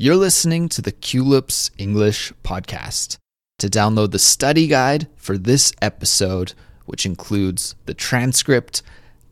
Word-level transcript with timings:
You're 0.00 0.14
listening 0.14 0.68
to 0.68 0.80
the 0.80 0.92
Culips 0.92 1.72
English 1.76 2.32
podcast. 2.44 3.16
To 3.58 3.66
download 3.66 4.12
the 4.12 4.20
study 4.20 4.68
guide 4.68 5.08
for 5.16 5.36
this 5.36 5.72
episode, 5.82 6.52
which 6.86 7.04
includes 7.04 7.74
the 7.86 7.94
transcript, 7.94 8.80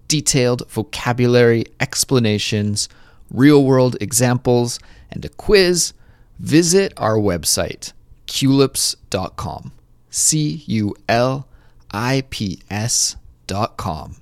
detailed 0.09 0.69
vocabulary 0.69 1.67
explanations, 1.79 2.89
real 3.31 3.63
world 3.63 3.97
examples, 4.01 4.81
and 5.09 5.25
a 5.25 5.29
quiz, 5.29 5.93
visit 6.41 6.93
our 6.97 7.15
website, 7.15 7.93
culips.com. 8.27 9.71
C 10.11 10.65
U 10.67 10.97
L 11.09 11.47
I 11.93 12.25
P 12.29 12.61
S.com. 12.69 14.17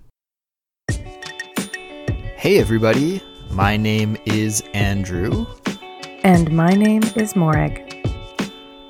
Hey, 0.91 2.59
everybody. 2.59 3.23
My 3.51 3.79
name 3.79 4.19
is 4.27 4.63
Andrew, 4.75 5.47
And 6.25 6.51
my 6.53 6.71
name 6.71 7.03
is 7.17 7.37
Morag. 7.37 7.81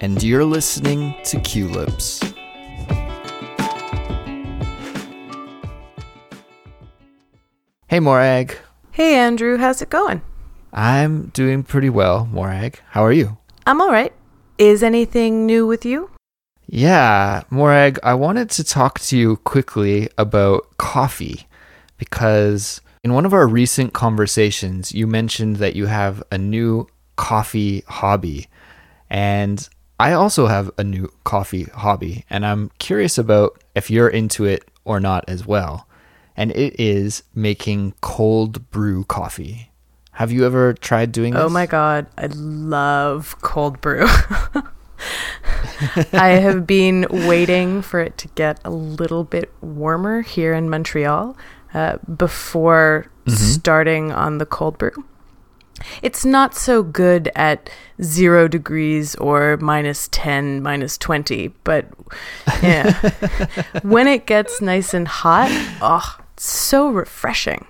and 0.01 0.23
you're 0.23 0.45
listening 0.45 1.15
to 1.25 1.39
Culips. 1.39 2.23
Hey, 7.89 8.01
Morag. 8.01 8.57
Hey 8.93 9.15
Andrew, 9.17 9.57
how's 9.57 9.83
it 9.83 9.91
going? 9.91 10.23
I'm 10.73 11.27
doing 11.29 11.63
pretty 11.63 11.91
well, 11.91 12.27
Morag. 12.27 12.81
How 12.91 13.05
are 13.05 13.13
you? 13.13 13.39
I'm 13.67 13.81
all 13.81 13.91
right. 13.91 14.13
Is 14.59 14.83
anything 14.83 15.47
new 15.47 15.67
with 15.67 15.85
you? 15.85 16.11
Yeah, 16.67 17.43
Morag, 17.51 17.99
I 18.03 18.15
wanted 18.15 18.51
to 18.51 18.65
talk 18.65 18.99
to 19.01 19.19
you 19.19 19.37
quickly 19.39 20.09
about 20.17 20.77
coffee 20.79 21.47
because 21.99 22.81
in 23.03 23.13
one 23.13 23.27
of 23.27 23.35
our 23.35 23.47
recent 23.47 23.93
conversations, 23.93 24.93
you 24.93 25.07
mentioned 25.07 25.57
that 25.57 25.77
you 25.77 25.87
have 25.87 26.23
a 26.33 26.39
new 26.39 26.87
coffee 27.17 27.83
hobby. 27.87 28.49
And 29.11 29.69
I 29.99 30.13
also 30.13 30.47
have 30.47 30.71
a 30.77 30.85
new 30.85 31.13
coffee 31.25 31.65
hobby, 31.65 32.25
and 32.29 32.45
I'm 32.45 32.71
curious 32.79 33.17
about 33.17 33.63
if 33.75 33.91
you're 33.91 34.09
into 34.09 34.45
it 34.45 34.69
or 34.85 35.01
not 35.01 35.25
as 35.29 35.47
well. 35.47 35.87
And 36.37 36.51
it 36.51 36.79
is 36.81 37.23
making 37.35 37.95
cold 38.01 38.71
brew 38.71 39.05
coffee. 39.05 39.71
Have 40.13 40.33
you 40.33 40.45
ever 40.47 40.75
tried 40.75 41.13
doing 41.13 41.35
this? 41.35 41.43
Oh 41.43 41.49
my 41.49 41.67
god, 41.67 42.07
I 42.19 42.27
love 42.27 43.37
cold 43.43 43.81
brew. 43.81 44.07
I 46.13 46.29
have 46.31 46.67
been 46.67 47.07
waiting 47.11 47.83
for 47.83 48.01
it 48.01 48.19
to 48.19 48.29
get 48.29 48.61
a 48.65 48.71
little 48.71 49.25
bit 49.25 49.53
warmer 49.61 50.23
here 50.23 50.55
in 50.55 50.71
Montreal 50.71 51.37
uh, 51.73 51.99
before 52.17 53.11
starting 53.27 54.13
on 54.13 54.39
the 54.39 54.47
cold 54.47 54.79
brew. 54.79 54.93
It's 56.03 56.25
not 56.25 56.55
so 56.55 56.83
good 56.83 57.31
at 57.35 57.71
zero 58.03 58.49
degrees 58.49 59.15
or 59.17 59.57
minus 59.59 60.09
10, 60.13 60.63
minus 60.63 60.99
20, 60.99 61.49
but 61.65 61.87
yeah. 62.63 62.93
when 63.83 64.07
it 64.07 64.27
gets 64.27 64.61
nice 64.61 64.95
and 64.95 65.09
hot, 65.09 65.51
oh, 65.81 66.19
so 66.37 66.89
refreshing. 66.89 67.67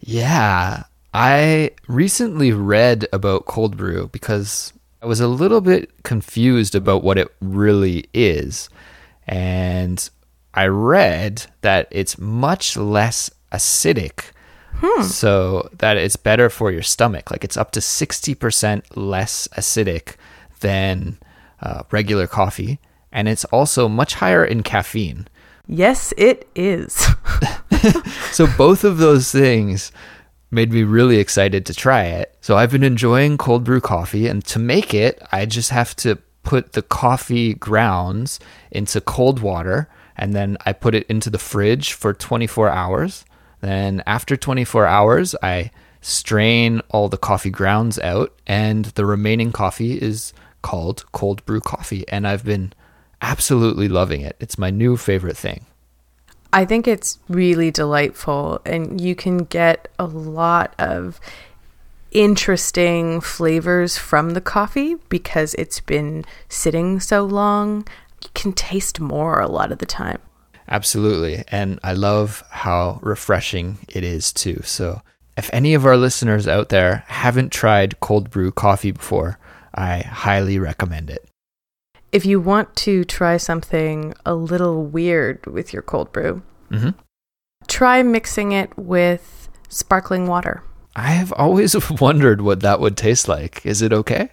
Yeah, 0.00 0.84
I 1.12 1.72
recently 1.88 2.52
read 2.52 3.06
about 3.12 3.46
cold 3.46 3.76
brew 3.76 4.08
because 4.08 4.72
I 5.02 5.06
was 5.06 5.20
a 5.20 5.28
little 5.28 5.60
bit 5.60 6.02
confused 6.02 6.74
about 6.74 7.02
what 7.02 7.18
it 7.18 7.28
really 7.40 8.08
is. 8.12 8.68
And 9.26 10.08
I 10.54 10.66
read 10.66 11.46
that 11.60 11.88
it's 11.90 12.18
much 12.18 12.76
less 12.76 13.30
acidic. 13.52 14.32
So 15.02 15.68
that 15.78 15.96
it's 15.96 16.16
better 16.16 16.48
for 16.50 16.70
your 16.70 16.82
stomach. 16.82 17.30
Like 17.30 17.44
it's 17.44 17.56
up 17.56 17.70
to 17.72 17.80
60% 17.80 18.82
less 18.94 19.48
acidic 19.56 20.16
than 20.60 21.18
uh, 21.60 21.82
regular 21.90 22.26
coffee. 22.26 22.78
And 23.10 23.28
it's 23.28 23.44
also 23.46 23.88
much 23.88 24.14
higher 24.14 24.44
in 24.44 24.62
caffeine. 24.62 25.26
Yes, 25.66 26.12
it 26.16 26.48
is. 26.54 27.06
So 28.32 28.46
both 28.56 28.84
of 28.84 28.98
those 28.98 29.30
things 29.30 29.92
made 30.50 30.72
me 30.72 30.82
really 30.82 31.18
excited 31.18 31.66
to 31.66 31.74
try 31.74 32.04
it. 32.04 32.36
So 32.40 32.56
I've 32.56 32.70
been 32.70 32.84
enjoying 32.84 33.36
cold 33.36 33.64
brew 33.64 33.80
coffee 33.80 34.26
and 34.26 34.44
to 34.46 34.58
make 34.58 34.94
it, 34.94 35.20
I 35.32 35.46
just 35.46 35.70
have 35.70 35.94
to 35.96 36.16
put 36.42 36.72
the 36.72 36.82
coffee 36.82 37.54
grounds 37.54 38.40
into 38.70 39.00
cold 39.00 39.40
water 39.40 39.88
and 40.16 40.34
then 40.34 40.56
I 40.64 40.72
put 40.72 40.94
it 40.94 41.06
into 41.08 41.30
the 41.30 41.38
fridge 41.38 41.92
for 41.92 42.12
24 42.14 42.68
hours. 42.68 43.24
Then 43.60 44.02
after 44.06 44.36
24 44.36 44.86
hours, 44.86 45.34
I 45.42 45.70
strain 46.00 46.80
all 46.90 47.08
the 47.08 47.16
coffee 47.16 47.50
grounds 47.50 47.98
out 47.98 48.32
and 48.46 48.86
the 48.86 49.04
remaining 49.04 49.52
coffee 49.52 50.00
is 50.00 50.32
called 50.62 51.04
cold 51.12 51.44
brew 51.44 51.60
coffee 51.60 52.06
and 52.08 52.26
I've 52.26 52.44
been 52.44 52.72
absolutely 53.20 53.88
loving 53.88 54.20
it. 54.20 54.36
It's 54.40 54.58
my 54.58 54.70
new 54.70 54.96
favorite 54.96 55.36
thing. 55.36 55.66
I 56.52 56.64
think 56.64 56.88
it's 56.88 57.18
really 57.28 57.70
delightful, 57.70 58.62
and 58.64 59.00
you 59.00 59.14
can 59.14 59.38
get 59.38 59.88
a 59.98 60.06
lot 60.06 60.74
of 60.78 61.20
interesting 62.10 63.20
flavors 63.20 63.98
from 63.98 64.30
the 64.30 64.40
coffee 64.40 64.94
because 65.10 65.52
it's 65.54 65.80
been 65.80 66.24
sitting 66.48 67.00
so 67.00 67.24
long. 67.24 67.86
You 68.22 68.30
can 68.32 68.54
taste 68.54 68.98
more 68.98 69.40
a 69.40 69.48
lot 69.48 69.72
of 69.72 69.78
the 69.78 69.86
time. 69.86 70.20
Absolutely. 70.68 71.44
And 71.48 71.80
I 71.82 71.94
love 71.94 72.44
how 72.50 72.98
refreshing 73.02 73.78
it 73.88 74.04
is 74.04 74.32
too. 74.32 74.60
So, 74.64 75.02
if 75.36 75.48
any 75.52 75.74
of 75.74 75.86
our 75.86 75.96
listeners 75.96 76.46
out 76.48 76.68
there 76.68 77.04
haven't 77.06 77.52
tried 77.52 78.00
cold 78.00 78.30
brew 78.30 78.50
coffee 78.52 78.90
before, 78.90 79.38
I 79.74 80.00
highly 80.00 80.58
recommend 80.58 81.10
it. 81.10 81.28
If 82.10 82.24
you 82.26 82.40
want 82.40 82.74
to 82.76 83.04
try 83.04 83.36
something 83.36 84.14
a 84.26 84.34
little 84.34 84.84
weird 84.84 85.46
with 85.46 85.72
your 85.72 85.82
cold 85.82 86.12
brew, 86.12 86.42
Mhm. 86.70 86.94
try 87.66 88.02
mixing 88.02 88.52
it 88.52 88.76
with 88.76 89.48
sparkling 89.68 90.26
water. 90.26 90.62
I 90.96 91.10
have 91.12 91.32
always 91.32 91.76
wondered 92.00 92.40
what 92.40 92.60
that 92.60 92.80
would 92.80 92.96
taste 92.96 93.28
like. 93.28 93.64
Is 93.64 93.82
it 93.82 93.92
okay? 93.92 94.30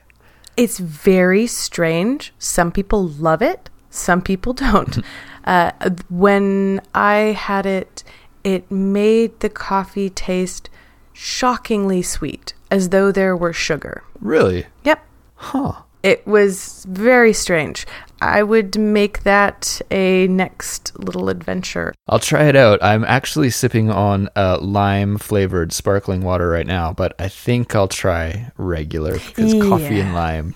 It's 0.58 0.80
very 0.80 1.48
strange. 1.48 2.34
Some 2.40 2.72
people 2.72 3.06
love 3.08 3.42
it, 3.42 3.70
some 3.96 4.22
people 4.22 4.54
don't. 4.54 5.00
uh, 5.46 5.72
when 6.10 6.82
I 6.94 7.36
had 7.38 7.66
it, 7.66 8.04
it 8.44 8.70
made 8.70 9.40
the 9.40 9.50
coffee 9.50 10.10
taste 10.10 10.70
shockingly 11.14 12.02
sweet, 12.02 12.54
as 12.70 12.90
though 12.90 13.12
there 13.12 13.36
were 13.36 13.54
sugar. 13.54 14.04
Really? 14.20 14.66
Yep. 14.84 15.04
Huh. 15.36 15.74
It 16.04 16.26
was 16.28 16.86
very 16.88 17.34
strange. 17.34 17.88
I 18.22 18.44
would 18.44 18.78
make 18.78 19.24
that 19.24 19.82
a 19.90 20.28
next 20.28 20.98
little 21.00 21.30
adventure. 21.30 21.96
I'll 22.08 22.20
try 22.20 22.44
it 22.44 22.56
out. 22.56 22.82
I'm 22.84 23.04
actually 23.04 23.50
sipping 23.50 23.90
on 23.90 24.30
a 24.36 24.58
lime 24.58 25.18
flavored 25.18 25.74
sparkling 25.74 26.22
water 26.22 26.48
right 26.48 26.68
now, 26.68 26.94
but 26.94 27.16
I 27.20 27.28
think 27.28 27.76
I'll 27.76 27.88
try 27.88 28.52
regular 28.58 29.14
because 29.14 29.54
coffee 29.56 30.00
and 30.00 30.14
lime 30.14 30.54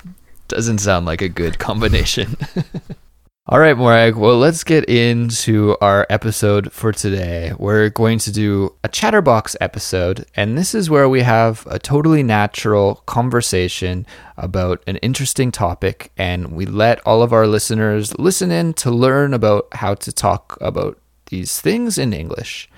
doesn't 0.48 0.80
sound 0.80 1.08
like 1.08 1.22
a 1.22 1.30
good 1.30 1.58
combination. 1.58 2.36
All 3.52 3.60
right, 3.60 3.76
Morag. 3.76 4.16
Well, 4.16 4.38
let's 4.38 4.64
get 4.64 4.88
into 4.88 5.76
our 5.82 6.06
episode 6.08 6.72
for 6.72 6.92
today. 6.92 7.52
We're 7.58 7.90
going 7.90 8.20
to 8.20 8.32
do 8.32 8.76
a 8.84 8.88
chatterbox 8.88 9.56
episode, 9.60 10.28
and 10.36 10.56
this 10.56 10.76
is 10.76 10.88
where 10.88 11.10
we 11.10 11.22
have 11.22 11.66
a 11.66 11.80
totally 11.80 12.22
natural 12.22 13.02
conversation 13.08 14.06
about 14.38 14.84
an 14.86 14.98
interesting 14.98 15.52
topic, 15.52 16.12
and 16.16 16.52
we 16.52 16.68
let 16.68 17.00
all 17.08 17.24
of 17.24 17.34
our 17.34 17.48
listeners 17.48 18.16
listen 18.20 18.52
in 18.52 18.76
to 18.76 18.92
learn 18.92 19.34
about 19.34 19.68
how 19.72 19.96
to 19.96 20.12
talk 20.12 20.56
about 20.62 21.00
these 21.32 21.60
things 21.60 21.98
in 21.98 22.14
English. 22.14 22.70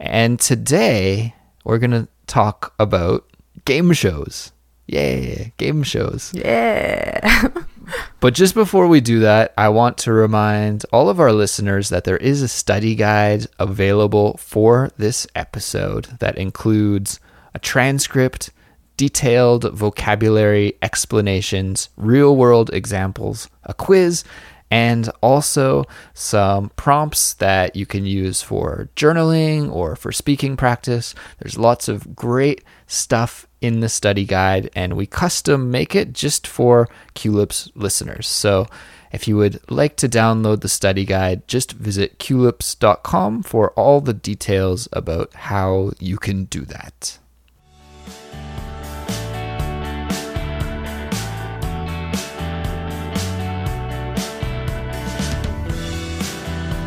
And 0.00 0.40
today, 0.40 1.36
we're 1.62 1.78
going 1.78 1.92
to 1.92 2.08
talk 2.26 2.74
about 2.80 3.24
game 3.64 3.92
shows. 3.92 4.50
Yay, 4.88 5.52
game 5.58 5.84
shows. 5.84 6.32
Yeah. 6.34 7.52
But 8.20 8.34
just 8.34 8.54
before 8.54 8.88
we 8.88 9.00
do 9.00 9.20
that, 9.20 9.54
I 9.56 9.68
want 9.68 9.96
to 9.98 10.12
remind 10.12 10.84
all 10.92 11.08
of 11.08 11.20
our 11.20 11.32
listeners 11.32 11.88
that 11.90 12.02
there 12.02 12.16
is 12.16 12.42
a 12.42 12.48
study 12.48 12.96
guide 12.96 13.46
available 13.60 14.36
for 14.38 14.90
this 14.96 15.24
episode 15.36 16.06
that 16.18 16.36
includes 16.36 17.20
a 17.54 17.60
transcript, 17.60 18.50
detailed 18.96 19.72
vocabulary 19.72 20.74
explanations, 20.82 21.90
real 21.96 22.34
world 22.34 22.70
examples, 22.72 23.48
a 23.62 23.72
quiz, 23.72 24.24
and 24.68 25.08
also 25.22 25.84
some 26.12 26.70
prompts 26.70 27.34
that 27.34 27.76
you 27.76 27.86
can 27.86 28.04
use 28.04 28.42
for 28.42 28.88
journaling 28.96 29.70
or 29.70 29.94
for 29.94 30.10
speaking 30.10 30.56
practice. 30.56 31.14
There's 31.38 31.56
lots 31.56 31.86
of 31.86 32.16
great 32.16 32.64
stuff 32.88 33.47
in 33.60 33.80
the 33.80 33.88
study 33.88 34.24
guide, 34.24 34.70
and 34.74 34.96
we 34.96 35.06
custom 35.06 35.70
make 35.70 35.94
it 35.94 36.12
just 36.12 36.46
for 36.46 36.88
Culips 37.14 37.70
listeners. 37.74 38.26
So 38.28 38.66
if 39.12 39.26
you 39.26 39.36
would 39.36 39.60
like 39.70 39.96
to 39.96 40.08
download 40.08 40.60
the 40.60 40.68
study 40.68 41.04
guide, 41.04 41.48
just 41.48 41.72
visit 41.72 42.18
culips.com 42.18 43.42
for 43.42 43.70
all 43.70 44.00
the 44.00 44.14
details 44.14 44.88
about 44.92 45.32
how 45.34 45.92
you 45.98 46.18
can 46.18 46.44
do 46.44 46.62
that. 46.66 47.18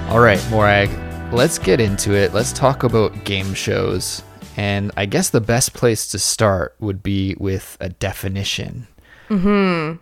All 0.10 0.20
right, 0.20 0.46
Morag, 0.50 0.90
let's 1.32 1.58
get 1.58 1.80
into 1.80 2.14
it. 2.14 2.34
Let's 2.34 2.52
talk 2.52 2.84
about 2.84 3.24
game 3.24 3.54
shows. 3.54 4.24
And 4.58 4.92
I 4.98 5.06
guess 5.06 5.30
the 5.30 5.42
best 5.42 5.74
place 5.74 6.08
to 6.10 6.20
start 6.20 6.76
would 6.80 7.02
be 7.02 7.36
with 7.40 7.78
a 7.80 7.90
definition. 7.90 8.88
Hmm. 9.28 9.94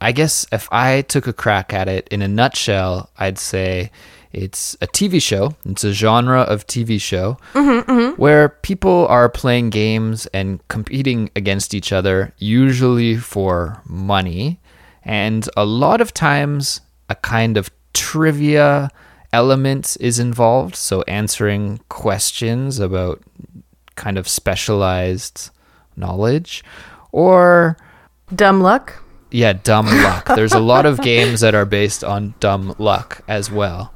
I 0.00 0.12
guess 0.12 0.46
if 0.50 0.68
I 0.72 1.02
took 1.02 1.26
a 1.26 1.32
crack 1.32 1.72
at 1.72 1.88
it 1.88 2.08
in 2.08 2.22
a 2.22 2.28
nutshell, 2.28 3.10
I'd 3.18 3.38
say 3.38 3.90
it's 4.32 4.74
a 4.80 4.86
TV 4.86 5.22
show. 5.22 5.54
It's 5.64 5.84
a 5.84 5.92
genre 5.92 6.40
of 6.40 6.66
TV 6.66 7.00
show 7.00 7.36
where 8.16 8.48
people 8.48 9.06
are 9.08 9.28
playing 9.28 9.70
games 9.70 10.26
and 10.26 10.66
competing 10.68 11.30
against 11.36 11.74
each 11.74 11.92
other, 11.92 12.32
usually 12.38 13.16
for 13.16 13.80
money. 13.86 14.58
And 15.04 15.48
a 15.56 15.64
lot 15.64 16.00
of 16.00 16.14
times, 16.14 16.80
a 17.08 17.14
kind 17.14 17.56
of 17.56 17.70
trivia 17.92 18.90
element 19.32 19.96
is 20.00 20.18
involved. 20.18 20.76
So, 20.76 21.02
answering 21.02 21.80
questions 21.88 22.78
about 22.78 23.22
kind 24.02 24.18
of 24.18 24.26
specialized 24.26 25.50
knowledge 25.96 26.64
or 27.12 27.76
Dumb 28.34 28.60
luck. 28.60 29.02
yeah, 29.30 29.52
dumb 29.52 29.86
luck. 29.86 30.26
There's 30.36 30.54
a 30.54 30.58
lot 30.60 30.86
of 30.86 31.00
games 31.02 31.40
that 31.40 31.54
are 31.54 31.64
based 31.66 32.02
on 32.02 32.34
dumb 32.40 32.74
luck 32.78 33.22
as 33.28 33.50
well. 33.50 33.94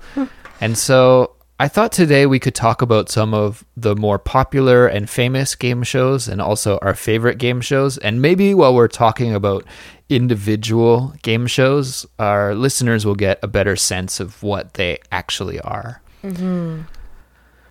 And 0.61 0.77
so 0.79 1.33
I 1.59 1.69
thought 1.69 1.91
today 1.93 2.27
we 2.27 2.39
could 2.39 2.55
talk 2.55 2.83
about 2.83 3.09
some 3.09 3.33
of 3.35 3.65
the 3.77 3.97
more 3.97 4.19
popular 4.19 4.87
and 4.87 5.09
famous 5.09 5.55
game 5.55 5.83
shows 5.83 6.29
and 6.29 6.41
also 6.41 6.79
our 6.83 6.95
favorite 6.95 7.39
game 7.39 7.61
shows. 7.63 7.97
And 7.99 8.21
maybe 8.21 8.53
while 8.55 8.75
we're 8.75 8.89
talking 8.89 9.35
about 9.35 9.65
individual 10.11 11.15
game 11.23 11.47
shows, 11.47 12.05
our 12.19 12.55
listeners 12.55 13.05
will 13.07 13.15
get 13.17 13.39
a 13.43 13.49
better 13.49 13.75
sense 13.77 14.21
of 14.21 14.43
what 14.43 14.75
they 14.75 14.99
actually 15.11 15.59
are. 15.61 16.03
Mm-hmm. 16.23 16.83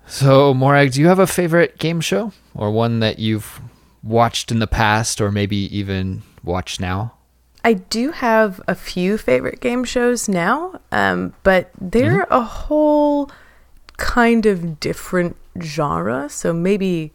So, 0.07 0.54
Morag, 0.54 0.94
do 0.94 1.02
you 1.02 1.07
have 1.07 1.19
a 1.19 1.28
favorite 1.28 1.78
game 1.78 2.02
show 2.02 2.31
or 2.54 2.72
one 2.72 3.00
that 3.00 3.19
you've 3.19 3.60
watched 4.04 4.52
in 4.52 4.60
the 4.60 4.68
past 4.68 5.19
or 5.19 5.31
maybe 5.31 5.57
even 5.75 6.22
watched 6.44 6.80
now? 6.80 7.13
I 7.63 7.74
do 7.74 8.12
have 8.12 8.62
a 8.68 8.75
few 8.75 9.18
favorite 9.18 9.60
game 9.60 9.84
shows 9.84 10.30
now, 10.30 10.80
um, 10.92 11.34
but 11.42 11.72
they're 11.81 12.28
a 12.30 12.42
whole 12.42 13.31
kind 13.98 14.46
of 14.46 14.80
different 14.80 15.36
genre. 15.60 16.30
So 16.30 16.54
maybe 16.54 17.12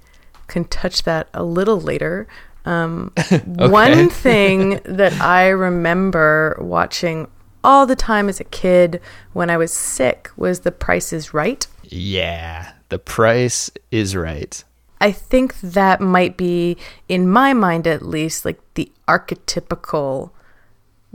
can 0.48 0.64
touch 0.64 1.04
that 1.04 1.28
a 1.32 1.44
little 1.44 1.81
later. 1.81 2.26
Um, 2.64 3.12
One 3.46 4.10
thing 4.10 4.81
that 4.84 5.12
I 5.20 5.48
remember 5.48 6.58
watching 6.60 7.28
all 7.62 7.87
the 7.87 7.96
time 7.96 8.28
as 8.28 8.40
a 8.40 8.44
kid 8.44 9.00
when 9.32 9.50
I 9.50 9.56
was 9.56 9.72
sick 9.72 10.31
was 10.37 10.60
The 10.60 10.72
Price 10.72 11.12
is 11.12 11.32
Right. 11.32 11.64
Yeah, 11.84 12.72
the 12.90 12.98
price 12.98 13.70
is 13.90 14.14
right. 14.14 14.62
I 15.00 15.12
think 15.12 15.58
that 15.60 16.00
might 16.00 16.37
be, 16.37 16.76
in 17.08 17.28
my 17.28 17.54
mind 17.54 17.87
at 17.87 18.02
least, 18.02 18.44
like 18.44 18.60
the 18.75 18.92
archetypical 19.08 20.31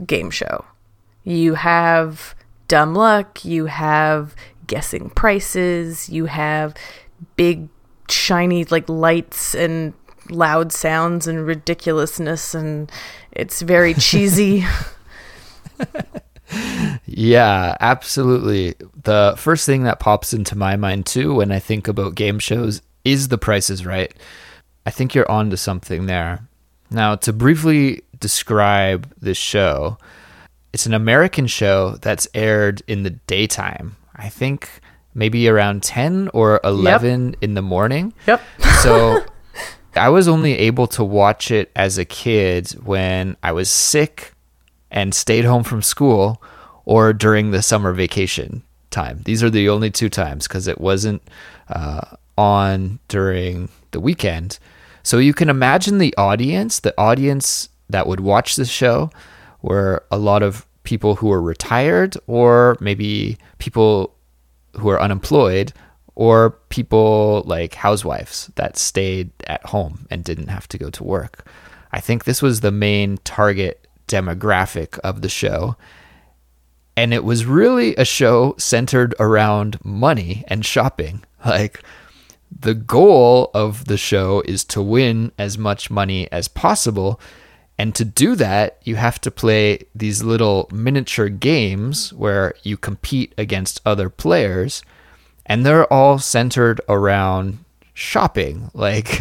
game 0.04 0.30
show. 0.30 0.64
You 1.22 1.54
have 1.54 2.34
dumb 2.66 2.94
luck, 2.94 3.44
you 3.44 3.66
have 3.66 4.34
guessing 4.66 5.10
prices, 5.10 6.08
you 6.08 6.26
have 6.26 6.74
big, 7.36 7.68
shiny, 8.10 8.64
like 8.64 8.88
lights 8.88 9.54
and 9.54 9.94
loud 10.28 10.72
sounds 10.72 11.28
and 11.28 11.46
ridiculousness, 11.46 12.54
and 12.54 12.90
it's 13.30 13.62
very 13.62 13.94
cheesy. 14.08 14.64
Yeah, 17.06 17.76
absolutely. 17.80 18.74
The 19.02 19.34
first 19.36 19.66
thing 19.66 19.84
that 19.84 20.00
pops 20.00 20.32
into 20.32 20.56
my 20.56 20.76
mind 20.76 21.06
too 21.06 21.34
when 21.34 21.50
I 21.52 21.58
think 21.58 21.88
about 21.88 22.14
game 22.14 22.38
shows 22.38 22.82
is 23.04 23.28
the 23.28 23.38
price 23.38 23.70
is 23.70 23.86
right. 23.86 24.12
I 24.84 24.90
think 24.90 25.14
you're 25.14 25.30
onto 25.30 25.56
something 25.56 26.06
there. 26.06 26.46
Now, 26.90 27.16
to 27.16 27.32
briefly 27.32 28.02
describe 28.20 29.12
this 29.20 29.36
show, 29.36 29.98
it's 30.72 30.86
an 30.86 30.94
American 30.94 31.46
show 31.46 31.96
that's 31.96 32.28
aired 32.34 32.82
in 32.86 33.02
the 33.02 33.10
daytime. 33.10 33.96
I 34.14 34.28
think 34.28 34.68
maybe 35.14 35.48
around 35.48 35.82
10 35.82 36.30
or 36.34 36.60
11 36.62 37.36
in 37.40 37.54
the 37.54 37.62
morning. 37.62 38.12
yep. 38.26 38.40
So 38.82 39.24
I 39.96 40.10
was 40.10 40.28
only 40.28 40.52
able 40.58 40.86
to 40.88 41.02
watch 41.02 41.50
it 41.50 41.72
as 41.74 41.98
a 41.98 42.04
kid 42.04 42.70
when 42.84 43.36
I 43.42 43.52
was 43.52 43.70
sick 43.70 44.34
and 44.90 45.14
stayed 45.14 45.44
home 45.44 45.64
from 45.64 45.82
school 45.82 46.42
or 46.84 47.12
during 47.12 47.50
the 47.50 47.62
summer 47.62 47.92
vacation 47.92 48.62
time. 48.90 49.22
These 49.24 49.42
are 49.42 49.50
the 49.50 49.68
only 49.68 49.90
two 49.90 50.08
times 50.08 50.46
because 50.46 50.68
it 50.68 50.80
wasn't 50.80 51.22
uh, 51.68 52.16
on 52.38 52.98
during 53.08 53.68
the 53.90 54.00
weekend. 54.00 54.58
So 55.02 55.18
you 55.18 55.34
can 55.34 55.48
imagine 55.48 55.98
the 55.98 56.14
audience, 56.16 56.80
the 56.80 56.94
audience 56.98 57.68
that 57.90 58.06
would 58.06 58.20
watch 58.20 58.56
this 58.56 58.70
show 58.70 59.10
were 59.62 60.04
a 60.10 60.18
lot 60.18 60.42
of 60.42 60.66
people 60.82 61.16
who 61.16 61.28
were 61.28 61.42
retired 61.42 62.16
or 62.26 62.76
maybe 62.80 63.36
people 63.58 64.14
who 64.78 64.88
are 64.88 65.00
unemployed 65.00 65.72
or 66.14 66.50
people 66.70 67.42
like 67.46 67.74
housewives 67.74 68.50
that 68.54 68.76
stayed 68.76 69.30
at 69.46 69.64
home 69.66 70.06
and 70.10 70.24
didn't 70.24 70.48
have 70.48 70.66
to 70.68 70.78
go 70.78 70.90
to 70.90 71.04
work. 71.04 71.46
I 71.92 72.00
think 72.00 72.24
this 72.24 72.42
was 72.42 72.60
the 72.60 72.70
main 72.70 73.18
target 73.18 73.85
demographic 74.08 74.98
of 75.00 75.22
the 75.22 75.28
show. 75.28 75.76
And 76.96 77.12
it 77.12 77.24
was 77.24 77.44
really 77.44 77.94
a 77.96 78.04
show 78.04 78.54
centered 78.58 79.14
around 79.20 79.78
money 79.84 80.44
and 80.48 80.64
shopping. 80.64 81.24
Like, 81.44 81.84
the 82.50 82.74
goal 82.74 83.50
of 83.54 83.84
the 83.84 83.96
show 83.96 84.42
is 84.46 84.64
to 84.64 84.82
win 84.82 85.30
as 85.38 85.58
much 85.58 85.90
money 85.90 86.30
as 86.32 86.48
possible. 86.48 87.20
And 87.78 87.94
to 87.94 88.04
do 88.04 88.34
that, 88.36 88.78
you 88.84 88.96
have 88.96 89.20
to 89.22 89.30
play 89.30 89.80
these 89.94 90.22
little 90.22 90.68
miniature 90.72 91.28
games 91.28 92.12
where 92.12 92.54
you 92.62 92.76
compete 92.76 93.34
against 93.36 93.80
other 93.84 94.08
players. 94.08 94.82
And 95.44 95.64
they're 95.64 95.92
all 95.92 96.18
centered 96.18 96.80
around 96.88 97.58
shopping, 97.96 98.70
like, 98.74 99.20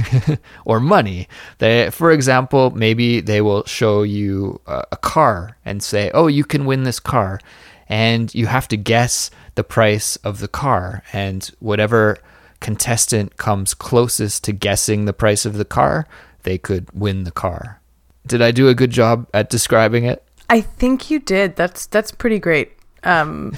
or 0.66 0.80
money. 0.80 1.27
They, 1.57 1.89
for 1.89 2.12
example, 2.12 2.72
maybe 2.72 3.22
they 3.22 3.42
will 3.42 3.63
show 3.66 4.04
you 4.04 4.62
a, 4.68 4.83
a 4.92 4.98
car 4.98 5.57
and 5.66 5.81
say, 5.81 6.11
oh, 6.14 6.28
you 6.28 6.44
can 6.44 6.66
win 6.66 6.83
this 6.83 7.00
car. 7.00 7.40
And 7.88 8.33
you 8.35 8.47
have 8.47 8.68
to 8.69 8.78
guess 8.78 9.31
the 9.56 9.64
price 9.64 10.18
of 10.18 10.40
the 10.40 10.47
car. 10.47 11.04
And 11.14 11.50
whatever 11.59 12.18
contestant 12.59 13.38
comes 13.38 13.73
closest 13.73 14.44
to 14.44 14.52
guessing 14.52 15.06
the 15.06 15.14
price 15.14 15.45
of 15.45 15.57
the 15.57 15.66
car, 15.66 16.07
they 16.44 16.57
could 16.57 16.90
win 16.94 17.23
the 17.23 17.31
car. 17.31 17.81
Did 18.28 18.42
I 18.42 18.52
do 18.52 18.68
a 18.68 18.76
good 18.76 18.92
job 18.92 19.28
at 19.33 19.50
describing 19.50 20.06
it? 20.06 20.23
I 20.50 20.61
think 20.61 21.09
you 21.09 21.19
did. 21.19 21.56
That's 21.56 21.85
that's 21.85 22.11
pretty 22.11 22.40
great. 22.40 22.75
Um, 23.06 23.57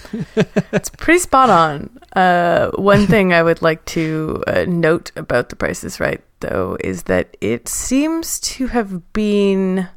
it's 0.72 0.90
pretty 0.90 1.20
spot 1.20 1.50
on. 1.50 1.90
Uh, 2.14 2.70
one 2.76 3.08
thing 3.14 3.34
I 3.34 3.42
would 3.42 3.62
like 3.62 3.84
to 3.86 4.44
uh, 4.46 4.66
note 4.68 5.12
about 5.16 5.50
The 5.50 5.56
Price 5.56 5.84
is 5.84 6.00
Right, 6.00 6.22
though, 6.42 6.78
is 6.82 7.04
that 7.04 7.36
it 7.42 7.68
seems 7.70 8.40
to 8.42 8.68
have 8.68 9.14
been 9.14 9.88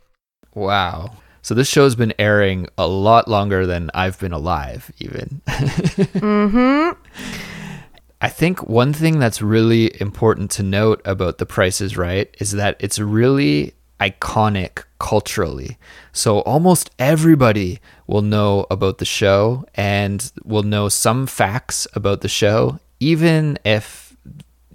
Wow. 0.54 1.12
So 1.42 1.54
this 1.54 1.68
show's 1.68 1.96
been 1.96 2.14
airing 2.18 2.68
a 2.78 2.86
lot 2.86 3.26
longer 3.26 3.66
than 3.66 3.90
I've 3.94 4.18
been 4.18 4.32
alive, 4.32 4.92
even. 4.98 5.42
Mm-hmm. 5.46 7.00
I 8.20 8.28
think 8.28 8.68
one 8.68 8.92
thing 8.92 9.18
that's 9.18 9.42
really 9.42 10.00
important 10.00 10.52
to 10.52 10.62
note 10.62 11.02
about 11.04 11.38
The 11.38 11.46
Price 11.46 11.80
is 11.80 11.96
Right 11.96 12.32
is 12.38 12.52
that 12.52 12.76
it's 12.78 13.00
really 13.00 13.74
iconic 13.98 14.84
culturally. 15.00 15.76
So 16.12 16.38
almost 16.40 16.90
everybody 17.00 17.80
will 18.06 18.22
know 18.22 18.66
about 18.70 18.98
the 18.98 19.04
show 19.04 19.64
and 19.74 20.30
will 20.44 20.62
know 20.62 20.88
some 20.88 21.26
facts 21.26 21.88
about 21.94 22.20
the 22.20 22.28
show, 22.28 22.78
even 23.00 23.58
if 23.64 24.16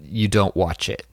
you 0.03 0.27
don't 0.27 0.55
watch 0.55 0.89
it, 0.89 1.05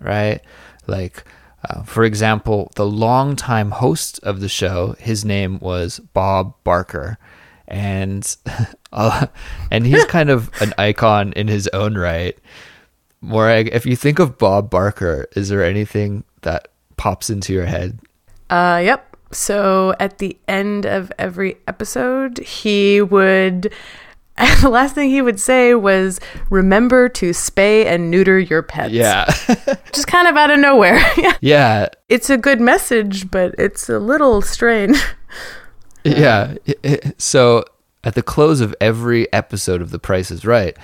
right? 0.00 0.40
Like, 0.86 1.24
uh, 1.64 1.82
for 1.82 2.04
example, 2.04 2.70
the 2.76 2.86
longtime 2.86 3.72
host 3.72 4.20
of 4.22 4.40
the 4.40 4.48
show, 4.48 4.94
his 4.98 5.24
name 5.24 5.58
was 5.58 5.98
Bob 5.98 6.54
Barker, 6.62 7.18
and 7.66 8.36
uh, 8.92 9.26
and 9.70 9.86
he's 9.86 10.04
kind 10.06 10.30
of 10.30 10.50
an 10.60 10.72
icon 10.78 11.32
in 11.32 11.48
his 11.48 11.68
own 11.68 11.96
right. 11.96 12.38
Morag, 13.20 13.70
if 13.72 13.84
you 13.84 13.96
think 13.96 14.20
of 14.20 14.38
Bob 14.38 14.70
Barker, 14.70 15.26
is 15.34 15.48
there 15.48 15.64
anything 15.64 16.22
that 16.42 16.68
pops 16.96 17.30
into 17.30 17.52
your 17.52 17.66
head? 17.66 17.98
Uh, 18.48 18.80
yep. 18.82 19.16
So 19.32 19.94
at 19.98 20.18
the 20.18 20.38
end 20.46 20.86
of 20.86 21.12
every 21.18 21.56
episode, 21.66 22.38
he 22.38 23.02
would. 23.02 23.72
The 24.60 24.68
last 24.70 24.94
thing 24.94 25.10
he 25.10 25.22
would 25.22 25.40
say 25.40 25.74
was, 25.74 26.20
"Remember 26.50 27.08
to 27.10 27.30
spay 27.30 27.86
and 27.86 28.10
neuter 28.10 28.38
your 28.38 28.62
pets." 28.62 28.92
Yeah. 28.92 29.24
just 29.92 30.06
kind 30.06 30.28
of 30.28 30.36
out 30.36 30.50
of 30.50 30.58
nowhere. 30.58 31.00
yeah. 31.40 31.88
it's 32.08 32.30
a 32.30 32.36
good 32.36 32.60
message, 32.60 33.30
but 33.30 33.54
it's 33.58 33.88
a 33.88 33.98
little 33.98 34.42
strange. 34.42 34.98
Yeah. 36.04 36.54
So 37.18 37.64
at 38.04 38.14
the 38.14 38.22
close 38.22 38.60
of 38.60 38.74
every 38.80 39.30
episode 39.32 39.82
of 39.82 39.90
The 39.90 39.98
Price 39.98 40.30
is 40.30 40.44
Right, 40.44 40.76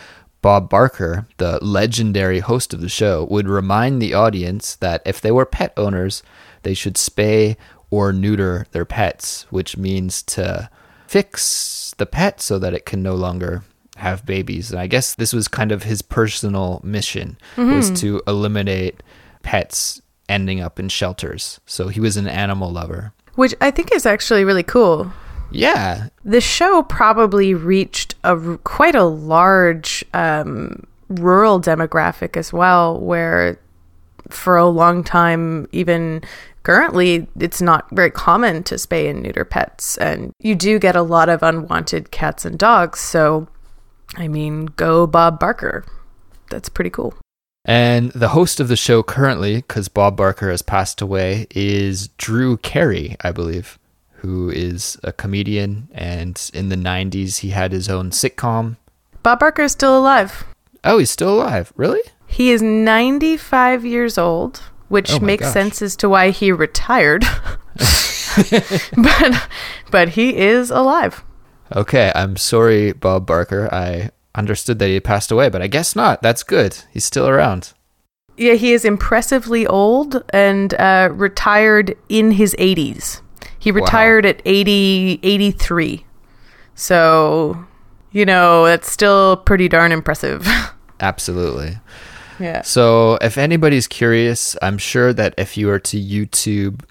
Bob 0.43 0.69
Barker, 0.69 1.27
the 1.39 1.59
legendary 1.65 2.41
host 2.41 2.75
of 2.75 2.81
the 2.81 2.89
show, 2.89 3.25
would 3.31 3.49
remind 3.49 4.03
the 4.03 4.13
audience 4.13 4.77
that 4.77 5.01
if 5.07 5.21
they 5.21 5.31
were 5.31 5.47
pet 5.47 5.73
owners, 5.77 6.23
they 6.65 6.75
should 6.75 6.97
spay 6.97 7.57
or 7.91 8.13
neuter 8.13 8.67
their 8.73 8.85
pets, 8.85 9.47
which 9.51 9.77
means 9.77 10.23
to 10.23 10.69
fix 11.07 11.95
the 11.99 12.07
pet 12.07 12.41
so 12.41 12.59
that 12.59 12.75
it 12.75 12.87
can 12.87 13.03
no 13.03 13.15
longer 13.15 13.63
have 13.97 14.27
babies. 14.27 14.71
And 14.71 14.81
I 14.81 14.87
guess 14.87 15.15
this 15.15 15.33
was 15.33 15.49
kind 15.49 15.73
of 15.73 15.85
his 15.85 16.03
personal 16.03 16.81
mission 16.83 17.39
was 17.57 17.91
to 18.01 18.23
eliminate 18.27 19.03
pets 19.43 20.03
ending 20.29 20.61
up 20.61 20.81
in 20.81 20.89
shelters. 20.89 21.61
So 21.67 21.89
he 21.89 22.01
was 22.01 22.17
an 22.17 22.27
animal 22.27 22.73
lover. 22.73 23.13
Which 23.35 23.55
I 23.61 23.71
think 23.71 23.93
is 23.93 24.07
actually 24.07 24.45
really 24.45 24.63
cool. 24.63 25.13
Yeah. 25.51 26.09
The 26.25 26.41
show 26.41 26.83
probably 26.83 27.55
reached 27.55 28.15
a 28.25 28.59
quite 28.65 28.95
a 28.95 29.05
large 29.05 30.05
um, 30.15 30.87
rural 31.09 31.61
demographic 31.61 32.37
as 32.37 32.53
well, 32.53 32.99
where 32.99 33.59
for 34.31 34.57
a 34.57 34.67
long 34.67 35.05
time, 35.05 35.69
even 35.73 36.23
currently, 36.65 37.29
it's 37.39 37.63
not 37.63 37.89
very 37.91 38.11
common 38.11 38.65
to 38.65 38.75
spay 38.75 39.09
and 39.09 39.23
neuter 39.23 39.45
pets, 39.45 39.97
and 39.99 40.33
you 40.41 40.55
do 40.57 40.79
get 40.81 40.97
a 40.97 41.03
lot 41.03 41.29
of 41.29 41.43
unwanted 41.43 42.11
cats 42.11 42.45
and 42.45 42.59
dogs. 42.59 42.99
So, 42.99 43.47
I 44.17 44.27
mean, 44.27 44.67
go 44.67 45.07
Bob 45.07 45.39
Barker. 45.39 45.85
That's 46.51 46.69
pretty 46.69 46.91
cool. 46.91 47.15
And 47.65 48.11
the 48.13 48.29
host 48.29 48.61
of 48.61 48.69
the 48.69 48.77
show 48.77 49.03
currently, 49.03 49.57
because 49.57 49.89
Bob 49.89 50.17
Barker 50.17 50.51
has 50.51 50.61
passed 50.61 51.01
away, 51.01 51.47
is 51.51 52.09
Drew 52.19 52.59
Carey, 52.59 53.17
I 53.23 53.33
believe, 53.33 53.79
who 54.17 54.51
is 54.51 54.99
a 55.03 55.13
comedian. 55.13 55.89
And 55.95 56.51
in 56.53 56.69
the 56.69 56.77
90s, 56.77 57.39
he 57.39 57.51
had 57.51 57.73
his 57.73 57.89
own 57.89 58.11
sitcom. 58.11 58.77
Bob 59.23 59.39
Barker 59.41 59.63
is 59.63 59.73
still 59.73 59.99
alive. 59.99 60.45
Oh, 60.83 60.99
he's 60.99 61.11
still 61.11 61.35
alive. 61.35 61.73
Really? 61.77 62.03
He 62.27 62.51
is 62.51 62.61
95 62.61 63.87
years 63.87 64.19
old, 64.19 64.61
which 64.89 65.13
Oh 65.13 65.21
makes 65.21 65.45
gosh. 65.45 65.53
sense 65.53 65.83
as 65.83 65.97
to 65.97 66.09
why 66.09 66.31
he 66.31 66.53
retired. 66.53 67.25
but 68.97 69.49
but 69.91 70.09
he 70.11 70.37
is 70.37 70.71
alive. 70.71 71.23
Okay, 71.75 72.13
I'm 72.15 72.37
sorry, 72.37 72.93
Bob 72.93 73.27
Barker. 73.27 73.69
I 73.73 74.11
understood 74.35 74.79
that 74.81 74.89
he 74.89 75.01
passed 75.01 75.31
away, 75.31 75.49
but 75.49 75.63
I 75.63 75.67
guess 75.67 75.95
not. 75.97 76.23
That's 76.23 76.43
good. 76.43 76.77
He's 76.93 77.05
still 77.05 77.29
around. 77.29 77.73
Yeah, 78.37 78.55
he 78.55 78.73
is 78.73 78.85
impressively 78.85 79.67
old 79.67 80.25
and 80.31 80.75
uh, 80.75 81.09
retired 81.13 81.97
in 82.09 82.33
his 82.33 82.55
80s. 82.59 83.21
He 83.59 83.71
Wow. 83.71 83.81
retired 83.81 84.27
at 84.27 84.43
80 84.45 85.21
83. 85.23 86.05
So, 86.75 87.65
you 88.11 88.27
know, 88.27 88.67
that's 88.67 88.91
still 88.91 89.37
pretty 89.37 89.69
darn 89.69 89.93
impressive. 89.93 90.47
Absolutely. 91.01 91.79
Yeah. 92.39 92.63
So, 92.63 93.19
if 93.21 93.39
anybody's 93.39 93.87
curious, 93.87 94.57
I'm 94.63 94.79
sure 94.79 95.13
that 95.13 95.35
if 95.37 95.57
you 95.57 95.67
were 95.67 95.79
to 95.81 96.01
YouTube 96.01 96.83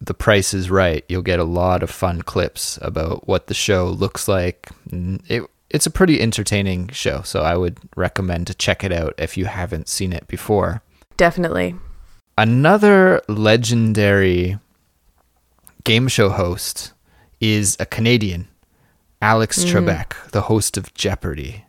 The 0.00 0.14
Price 0.14 0.54
is 0.54 0.70
Right, 0.70 1.04
you'll 1.08 1.22
get 1.22 1.40
a 1.40 1.44
lot 1.44 1.82
of 1.82 1.90
fun 1.90 2.22
clips 2.22 2.78
about 2.82 3.26
what 3.28 3.46
the 3.46 3.54
show 3.54 3.86
looks 3.86 4.28
like. 4.28 4.68
It, 4.92 5.42
it's 5.70 5.86
a 5.86 5.90
pretty 5.90 6.20
entertaining 6.20 6.88
show, 6.88 7.22
so 7.22 7.42
I 7.42 7.56
would 7.56 7.78
recommend 7.96 8.48
to 8.48 8.54
check 8.54 8.82
it 8.82 8.92
out 8.92 9.14
if 9.18 9.36
you 9.36 9.46
haven't 9.46 9.88
seen 9.88 10.12
it 10.12 10.26
before. 10.26 10.82
Definitely. 11.16 11.76
Another 12.36 13.20
legendary 13.28 14.58
game 15.84 16.08
show 16.08 16.30
host 16.30 16.92
is 17.40 17.76
a 17.78 17.86
Canadian, 17.86 18.48
Alex 19.22 19.62
mm-hmm. 19.62 19.76
Trebek, 19.76 20.30
the 20.30 20.42
host 20.42 20.76
of 20.76 20.92
Jeopardy. 20.94 21.64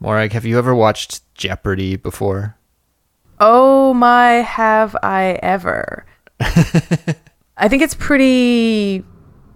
Morag, 0.00 0.32
have 0.32 0.44
you 0.44 0.58
ever 0.58 0.74
watched 0.74 1.22
Jeopardy 1.34 1.96
before? 1.96 2.56
Oh 3.38 3.92
my, 3.94 4.34
have 4.34 4.96
I 5.02 5.38
ever? 5.42 6.06
I 6.40 7.68
think 7.68 7.82
it's 7.82 7.94
pretty 7.94 9.04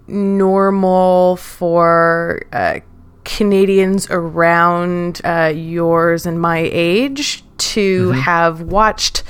normal 0.07 1.37
for 1.37 2.43
uh, 2.53 2.81
Canadians 3.25 4.09
around 4.11 5.21
uh, 5.25 5.53
yours 5.55 6.27
and 6.27 6.41
my 6.41 6.69
age 6.73 7.45
to 7.59 8.11
have 8.13 8.63
watched 8.63 9.23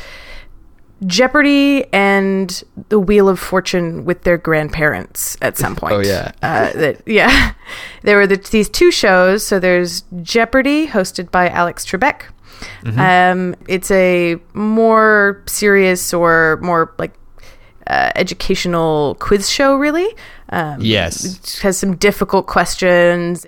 Jeopardy 1.06 1.84
and 1.92 2.62
The 2.88 2.98
Wheel 2.98 3.28
of 3.28 3.38
Fortune 3.38 4.04
with 4.04 4.22
their 4.22 4.38
grandparents 4.38 5.36
at 5.40 5.56
some 5.56 5.74
point. 5.76 5.94
Oh, 5.94 6.00
yeah. 6.00 6.32
Uh, 6.42 6.72
that, 6.72 7.02
yeah. 7.06 7.54
There 8.02 8.16
were 8.16 8.26
the, 8.26 8.36
these 8.36 8.68
two 8.68 8.90
shows. 8.90 9.46
So 9.46 9.60
there's 9.60 10.04
Jeopardy, 10.22 10.88
hosted 10.88 11.30
by 11.30 11.48
Alex 11.50 11.84
Trebek. 11.84 12.22
Um, 12.98 13.54
it's 13.68 13.90
a 13.90 14.36
more 14.54 15.42
serious 15.46 16.12
or 16.14 16.58
more 16.62 16.94
like 16.98 17.14
uh, 17.86 18.10
educational 18.16 19.16
quiz 19.20 19.48
show, 19.50 19.76
really. 19.76 20.08
Um, 20.50 20.78
Yes. 20.80 21.24
it 21.24 21.60
has 21.62 21.78
some 21.78 21.96
difficult 21.96 22.46
questions. 22.46 23.46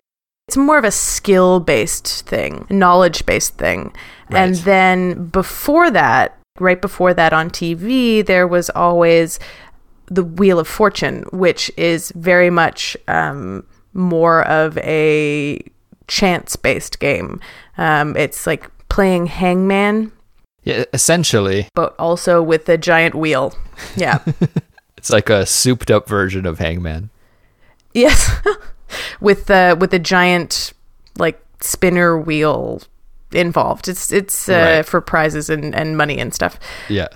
It's 0.49 0.57
more 0.57 0.79
of 0.79 0.85
a 0.85 0.91
skill 0.91 1.61
based 1.61 2.27
thing, 2.27 2.67
knowledge 2.69 3.25
based 3.27 3.57
thing. 3.59 3.93
And 4.31 4.55
then 4.57 5.27
before 5.27 5.91
that, 5.91 6.39
right 6.59 6.81
before 6.81 7.13
that 7.15 7.33
on 7.33 7.51
TV, 7.51 8.25
there 8.25 8.47
was 8.47 8.71
always 8.71 9.39
the 10.07 10.25
Wheel 10.25 10.59
of 10.59 10.67
Fortune, 10.69 11.25
which 11.33 11.71
is 11.77 12.13
very 12.17 12.51
much 12.51 12.97
um, 13.09 13.65
more 13.95 14.43
of 14.49 14.77
a 14.79 15.61
chance 16.09 16.57
based 16.57 16.99
game. 16.99 17.41
Um, 17.79 18.17
it's 18.17 18.47
like 18.47 18.69
playing 18.93 19.27
hangman, 19.27 20.13
Yeah, 20.65 20.85
essentially, 20.93 21.67
but 21.75 21.95
also 21.99 22.43
with 22.43 22.69
a 22.69 22.77
giant 22.77 23.15
wheel. 23.15 23.55
Yeah. 23.97 24.19
it's 24.99 25.09
like 25.09 25.31
a 25.31 25.47
souped 25.47 25.91
up 25.91 26.07
version 26.07 26.45
of 26.45 26.59
Hangman. 26.59 27.09
Yes, 27.95 28.31
with 29.21 29.47
the 29.47 29.77
with 29.81 29.95
a 29.95 29.99
giant 29.99 30.75
like 31.17 31.43
spinner 31.61 32.19
wheel 32.21 32.83
involved. 33.33 33.89
It's 33.89 34.13
it's 34.13 34.49
uh, 34.49 34.53
Right. 34.77 34.87
for 34.87 35.01
prizes 35.01 35.49
and 35.49 35.75
and 35.75 35.97
money 35.97 36.19
and 36.19 36.35
stuff. 36.35 36.59
Yeah. 36.91 37.09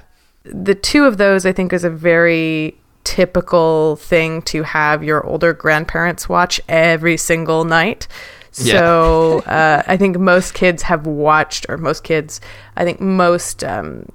The 0.44 0.74
two 0.74 1.04
of 1.04 1.18
those, 1.18 1.44
I 1.44 1.52
think, 1.52 1.72
is 1.74 1.84
a 1.84 1.90
very 1.90 2.78
typical 3.04 3.96
thing 3.96 4.42
to 4.42 4.62
have 4.62 5.04
your 5.04 5.24
older 5.26 5.52
grandparents 5.52 6.26
watch 6.28 6.58
every 6.68 7.16
single 7.18 7.64
night. 7.64 8.08
So 8.56 9.40
uh, 9.40 9.82
I 9.86 9.96
think 9.96 10.18
most 10.18 10.54
kids 10.54 10.82
have 10.82 11.06
watched, 11.06 11.66
or 11.68 11.76
most 11.76 12.04
kids, 12.04 12.40
I 12.76 12.84
think 12.84 13.00
most 13.00 13.62
um, 13.62 14.06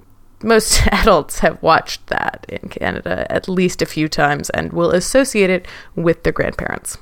most 0.44 0.82
adults 0.92 1.40
have 1.40 1.62
watched 1.62 2.08
that 2.08 2.46
in 2.50 2.70
Canada 2.70 3.32
at 3.32 3.48
least 3.48 3.82
a 3.82 3.86
few 3.86 4.08
times 4.08 4.50
and 4.52 4.74
will 4.74 4.92
associate 4.92 5.50
it 5.50 5.68
with 5.96 6.24
their 6.24 6.34
grandparents. 6.34 6.98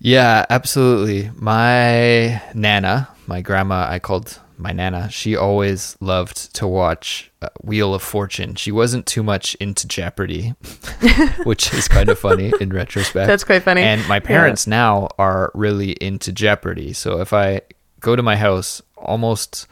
Yeah, 0.00 0.46
absolutely. 0.48 1.30
My 1.36 2.42
nana, 2.54 3.08
my 3.26 3.42
grandma, 3.42 3.86
I 3.88 3.98
called 3.98 4.40
my 4.56 4.72
nana, 4.72 5.10
she 5.10 5.36
always 5.36 5.96
loved 6.00 6.54
to 6.56 6.66
watch 6.66 7.30
uh, 7.42 7.48
Wheel 7.62 7.94
of 7.94 8.02
Fortune. 8.02 8.54
She 8.54 8.70
wasn't 8.72 9.06
too 9.06 9.22
much 9.22 9.54
into 9.56 9.86
Jeopardy, 9.86 10.54
which 11.44 11.72
is 11.72 11.88
kind 11.88 12.08
of 12.10 12.18
funny 12.18 12.52
in 12.60 12.70
retrospect. 12.72 13.26
That's 13.26 13.44
quite 13.44 13.62
funny. 13.62 13.82
And 13.82 14.06
my 14.08 14.16
Yeah. 14.16 14.20
parents 14.20 14.66
now 14.66 15.08
are 15.18 15.50
really 15.54 15.92
into 15.92 16.30
Jeopardy. 16.32 16.92
So 16.92 17.20
if 17.20 17.32
I 17.32 17.62
go 18.00 18.16
to 18.16 18.22
my 18.22 18.36
house, 18.36 18.82
almost 18.96 19.66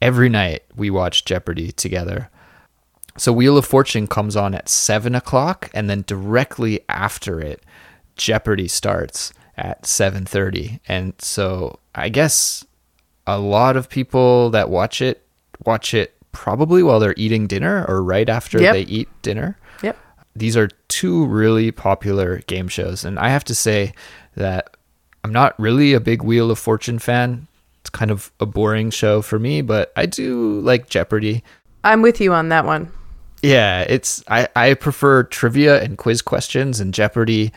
every 0.00 0.28
night 0.28 0.62
we 0.76 0.88
watch 0.90 1.24
Jeopardy 1.24 1.72
together. 1.72 2.30
So 3.16 3.32
Wheel 3.32 3.58
of 3.58 3.64
Fortune 3.66 4.06
comes 4.06 4.36
on 4.36 4.54
at 4.54 4.68
seven 4.68 5.14
o'clock, 5.14 5.68
and 5.74 5.90
then 5.90 6.02
directly 6.06 6.80
after 6.88 7.40
it, 7.40 7.62
Jeopardy 8.16 8.68
starts 8.68 9.32
at 9.56 9.86
seven 9.86 10.24
thirty. 10.24 10.80
And 10.88 11.14
so 11.18 11.78
I 11.94 12.08
guess 12.08 12.64
a 13.26 13.38
lot 13.38 13.76
of 13.76 13.88
people 13.88 14.50
that 14.50 14.68
watch 14.70 15.00
it 15.00 15.24
watch 15.64 15.94
it 15.94 16.14
probably 16.32 16.82
while 16.82 16.98
they're 16.98 17.14
eating 17.16 17.46
dinner 17.46 17.84
or 17.86 18.02
right 18.02 18.28
after 18.28 18.60
Yep. 18.60 18.72
they 18.74 18.80
eat 18.82 19.08
dinner 19.22 19.58
Yep. 19.82 19.96
these 20.34 20.56
are 20.56 20.68
two 20.88 21.26
really 21.26 21.70
popular 21.70 22.38
game 22.46 22.66
shows 22.68 23.04
and 23.04 23.18
i 23.18 23.28
have 23.28 23.44
to 23.44 23.54
say 23.54 23.92
that 24.34 24.76
i'm 25.22 25.32
not 25.32 25.54
really 25.60 25.92
a 25.92 26.00
big 26.00 26.22
wheel 26.22 26.50
of 26.50 26.58
fortune 26.58 26.98
fan 26.98 27.46
it's 27.82 27.90
kind 27.90 28.10
of 28.10 28.32
a 28.40 28.46
boring 28.46 28.90
show 28.90 29.20
for 29.22 29.38
me 29.38 29.60
but 29.60 29.92
i 29.94 30.04
do 30.06 30.58
like 30.60 30.88
jeopardy 30.88 31.44
I'm 31.84 32.00
with 32.00 32.20
you 32.20 32.32
on 32.32 32.48
that 32.50 32.64
one. 32.64 32.90
Yeah, 33.42 33.80
it's 33.80 34.22
I, 34.28 34.46
I 34.54 34.74
prefer 34.74 35.24
trivia 35.24 35.82
and 35.82 35.98
quiz 35.98 36.22
questions 36.22 36.78
and 36.78 36.94
Jeopardy. 36.94 37.52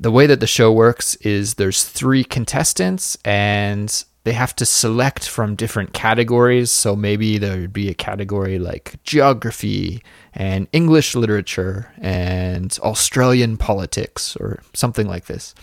The 0.00 0.10
way 0.10 0.26
that 0.26 0.40
the 0.40 0.46
show 0.46 0.72
works 0.72 1.14
is 1.16 1.54
there's 1.54 1.84
three 1.84 2.24
contestants 2.24 3.18
and 3.22 4.04
they 4.24 4.32
have 4.32 4.56
to 4.56 4.64
select 4.64 5.28
from 5.28 5.54
different 5.54 5.92
categories. 5.92 6.72
So 6.72 6.96
maybe 6.96 7.36
there 7.36 7.58
would 7.60 7.74
be 7.74 7.90
a 7.90 7.94
category 7.94 8.58
like 8.58 8.94
geography 9.04 10.02
and 10.32 10.68
English 10.72 11.14
literature 11.14 11.92
and 11.98 12.78
Australian 12.82 13.58
politics 13.58 14.36
or 14.36 14.62
something 14.72 15.06
like 15.06 15.26
this. 15.26 15.54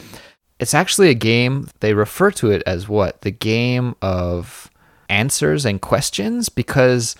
It's 0.60 0.76
actually 0.76 1.10
a 1.10 1.16
game, 1.16 1.70
they 1.80 1.96
refer 1.96 2.30
to 2.32 2.52
it 2.52 2.62
as 2.68 2.88
what? 2.88 3.22
The 3.22 3.32
game 3.32 3.96
of 4.04 4.70
answers 5.10 5.66
and 5.66 5.82
questions 5.82 6.50
because 6.50 7.16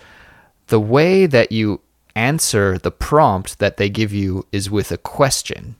the 0.68 0.80
way 0.80 1.26
that 1.26 1.50
you 1.50 1.80
answer 2.14 2.78
the 2.78 2.92
prompt 2.92 3.58
that 3.58 3.76
they 3.76 3.88
give 3.88 4.12
you 4.12 4.46
is 4.52 4.70
with 4.70 4.92
a 4.92 4.98
question. 4.98 5.74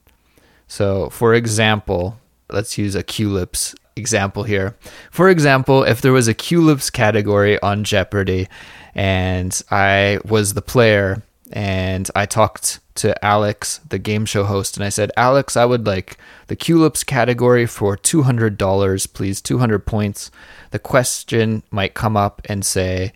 So, 0.69 1.09
for 1.11 1.35
example, 1.35 2.21
let's 2.51 2.79
use 2.79 2.95
a 2.95 3.03
Culips 3.03 3.75
example 3.97 4.45
here. 4.45 4.77
For 5.11 5.29
example, 5.29 5.83
if 5.83 6.01
there 6.01 6.13
was 6.13 6.29
a 6.29 6.35
Culips 6.35 6.93
category 6.93 7.61
on 7.61 7.85
Jeopardy 7.85 8.49
and 8.95 9.61
I 9.71 10.21
was 10.25 10.55
the 10.55 10.63
player 10.63 11.23
and 11.51 12.09
I 12.15 12.27
talked 12.27 12.81
to 12.97 13.25
Alex, 13.25 13.81
the 13.89 13.99
game 13.99 14.27
show 14.27 14.45
host, 14.45 14.77
and 14.77 14.85
I 14.85 14.89
said, 14.89 15.11
Alex, 15.17 15.57
I 15.57 15.65
would 15.65 15.87
like 15.87 16.19
the 16.49 16.57
Culips 16.57 17.07
category 17.07 17.65
for 17.65 17.97
$200, 17.97 19.13
please, 19.15 19.41
200 19.41 19.87
points. 19.87 20.31
The 20.71 20.79
question 20.79 21.63
might 21.71 21.95
come 21.95 22.17
up 22.17 22.43
and 22.47 22.67
say, 22.67 23.13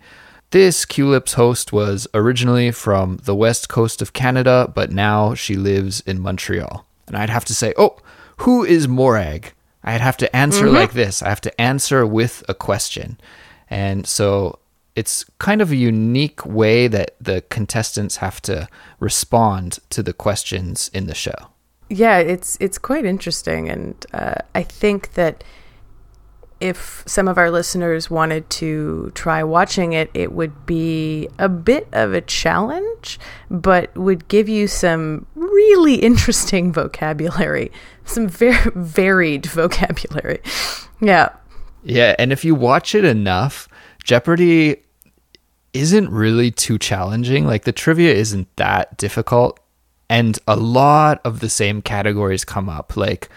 this 0.51 0.85
Culips 0.85 1.33
host 1.33 1.73
was 1.73 2.07
originally 2.13 2.71
from 2.71 3.17
the 3.23 3.35
west 3.35 3.69
coast 3.69 4.01
of 4.01 4.13
Canada, 4.13 4.71
but 4.73 4.91
now 4.91 5.33
she 5.33 5.55
lives 5.55 5.99
in 6.01 6.19
Montreal. 6.19 6.85
And 7.07 7.17
I'd 7.17 7.29
have 7.29 7.45
to 7.45 7.55
say, 7.55 7.73
oh, 7.77 7.97
who 8.37 8.63
is 8.63 8.87
Morag? 8.87 9.53
I'd 9.83 10.01
have 10.01 10.17
to 10.17 10.35
answer 10.35 10.65
mm-hmm. 10.65 10.75
like 10.75 10.93
this. 10.93 11.21
I 11.21 11.29
have 11.29 11.41
to 11.41 11.61
answer 11.61 12.05
with 12.05 12.43
a 12.47 12.53
question. 12.53 13.19
And 13.69 14.07
so 14.07 14.59
it's 14.95 15.25
kind 15.39 15.61
of 15.61 15.71
a 15.71 15.75
unique 15.75 16.45
way 16.45 16.87
that 16.87 17.15
the 17.19 17.41
contestants 17.49 18.17
have 18.17 18.41
to 18.43 18.67
respond 18.99 19.79
to 19.89 20.03
the 20.03 20.13
questions 20.13 20.89
in 20.93 21.07
the 21.07 21.15
show. 21.15 21.49
Yeah, 21.89 22.17
it's 22.19 22.57
it's 22.59 22.77
quite 22.77 23.05
interesting, 23.05 23.69
and 23.69 24.05
uh, 24.13 24.35
I 24.55 24.63
think 24.63 25.13
that 25.13 25.43
if 26.63 27.03
some 27.05 27.27
of 27.27 27.37
our 27.37 27.51
listeners 27.51 28.09
wanted 28.09 28.49
to 28.49 29.11
try 29.15 29.43
watching 29.43 29.91
it, 29.91 30.09
it 30.13 30.31
would 30.31 30.65
be 30.65 31.27
a 31.37 31.49
bit 31.49 31.89
of 31.91 32.13
a 32.13 32.21
challenge, 32.21 33.19
but 33.51 33.93
would 33.97 34.29
give 34.29 34.47
you 34.47 34.67
some 34.67 35.25
really 35.35 35.95
interesting 36.09 36.71
vocabulary, 36.71 37.69
some 38.05 38.29
very 38.29 38.71
varied 38.75 39.45
vocabulary. 39.45 40.39
Yeah. 41.01 41.29
Yeah, 41.83 42.15
and 42.17 42.31
if 42.31 42.45
you 42.45 42.55
watch 42.55 42.95
it 42.95 43.03
enough, 43.03 43.67
Jeopardy 44.01 44.77
isn't 45.73 46.09
really 46.09 46.49
too 46.49 46.79
challenging. 46.79 47.45
Like 47.45 47.65
the 47.65 47.73
trivia 47.73 48.13
isn't 48.13 48.47
that 48.55 48.95
difficult. 48.97 49.59
And 50.09 50.39
a 50.47 50.55
lot 50.55 51.19
of 51.25 51.41
the 51.41 51.49
same 51.49 51.81
categories 51.81 52.45
come 52.45 52.69
up. 52.69 52.95
Like 52.95 53.27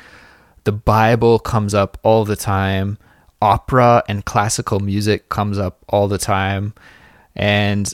the 0.62 0.70
Bible 0.70 1.40
comes 1.40 1.74
up 1.74 1.98
all 2.04 2.24
the 2.24 2.36
time, 2.36 2.98
opera 3.42 4.02
and 4.08 4.24
classical 4.24 4.80
music 4.80 5.28
comes 5.28 5.58
up 5.58 5.84
all 5.88 6.08
the 6.08 6.18
time. 6.18 6.74
And 7.34 7.92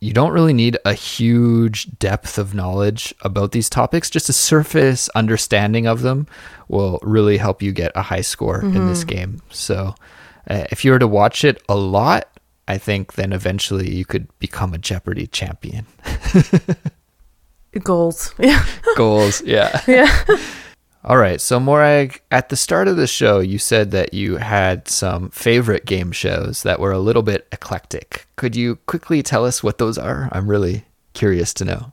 you 0.00 0.12
don't 0.12 0.32
really 0.32 0.54
need 0.54 0.78
a 0.84 0.94
huge 0.94 1.98
depth 1.98 2.38
of 2.38 2.54
knowledge 2.54 3.14
about 3.20 3.52
these 3.52 3.68
topics. 3.68 4.08
Just 4.08 4.28
a 4.28 4.32
surface 4.32 5.08
understanding 5.10 5.86
of 5.86 6.00
them 6.02 6.26
will 6.68 6.98
really 7.02 7.36
help 7.36 7.62
you 7.62 7.72
get 7.72 7.92
a 7.94 8.02
high 8.02 8.22
score 8.22 8.62
mm-hmm. 8.62 8.76
in 8.76 8.86
this 8.88 9.00
mm-hmm. 9.00 9.16
game. 9.16 9.42
So, 9.50 9.94
uh, 10.48 10.64
if 10.70 10.84
you 10.84 10.92
were 10.92 10.98
to 10.98 11.06
watch 11.06 11.44
it 11.44 11.62
a 11.68 11.76
lot, 11.76 12.28
I 12.66 12.78
think 12.78 13.14
then 13.14 13.32
eventually 13.32 13.90
you 13.94 14.04
could 14.04 14.26
become 14.38 14.72
a 14.72 14.78
Jeopardy 14.78 15.26
champion. 15.26 15.86
Goals. 17.82 18.34
Yeah. 18.38 18.64
Goals. 18.96 19.42
Yeah. 19.42 19.80
Yeah. 19.86 20.24
All 21.02 21.16
right. 21.16 21.40
So, 21.40 21.58
Morag, 21.58 22.20
at 22.30 22.50
the 22.50 22.56
start 22.56 22.86
of 22.86 22.96
the 22.96 23.06
show, 23.06 23.38
you 23.38 23.58
said 23.58 23.90
that 23.92 24.12
you 24.12 24.36
had 24.36 24.86
some 24.86 25.30
favorite 25.30 25.86
game 25.86 26.12
shows 26.12 26.62
that 26.62 26.78
were 26.78 26.92
a 26.92 26.98
little 26.98 27.22
bit 27.22 27.48
eclectic. 27.52 28.26
Could 28.36 28.54
you 28.54 28.76
quickly 28.86 29.22
tell 29.22 29.46
us 29.46 29.62
what 29.62 29.78
those 29.78 29.96
are? 29.96 30.28
I'm 30.32 30.48
really 30.48 30.84
curious 31.14 31.54
to 31.54 31.64
know. 31.64 31.92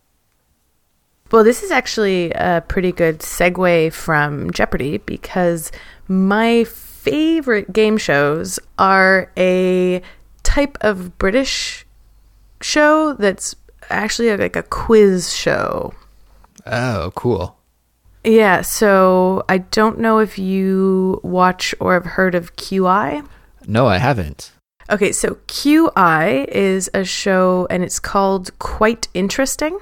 Well, 1.31 1.43
this 1.43 1.63
is 1.63 1.71
actually 1.71 2.31
a 2.31 2.63
pretty 2.67 2.91
good 2.91 3.19
segue 3.19 3.93
from 3.93 4.51
Jeopardy 4.51 4.97
because 4.99 5.71
my 6.07 6.63
favorite 6.65 7.73
game 7.73 7.97
shows 7.97 8.59
are 8.77 9.31
a 9.37 10.01
type 10.43 10.77
of 10.81 11.17
British 11.17 11.85
show 12.61 13.13
that's 13.13 13.55
actually 13.89 14.35
like 14.35 14.55
a 14.55 14.63
quiz 14.63 15.33
show. 15.33 15.93
Oh, 16.65 17.11
cool. 17.15 17.56
Yeah, 18.27 18.61
so 18.61 19.45
I 19.47 19.59
don't 19.59 19.99
know 19.99 20.19
if 20.19 20.37
you 20.37 21.21
watch 21.23 21.73
or 21.79 21.93
have 21.93 22.05
heard 22.05 22.35
of 22.35 22.57
QI. 22.57 23.25
No, 23.65 23.87
I 23.87 23.97
haven't. 23.97 24.51
Okay, 24.89 25.13
so 25.13 25.35
QI 25.47 26.45
is 26.49 26.89
a 26.93 27.05
show 27.05 27.67
and 27.69 27.83
it's 27.83 27.99
called 27.99 28.57
Quite 28.59 29.07
Interesting. 29.13 29.79